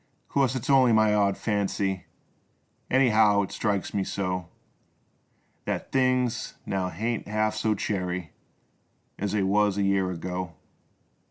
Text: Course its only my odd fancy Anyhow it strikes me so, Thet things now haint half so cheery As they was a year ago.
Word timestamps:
Course 0.29 0.55
its 0.55 0.67
only 0.67 0.93
my 0.93 1.13
odd 1.13 1.37
fancy 1.37 2.07
Anyhow 2.89 3.43
it 3.43 3.51
strikes 3.51 3.93
me 3.93 4.03
so, 4.03 4.47
Thet 5.67 5.91
things 5.91 6.55
now 6.65 6.89
haint 6.89 7.27
half 7.27 7.53
so 7.53 7.75
cheery 7.75 8.31
As 9.19 9.33
they 9.33 9.43
was 9.43 9.77
a 9.77 9.83
year 9.83 10.09
ago. 10.09 10.55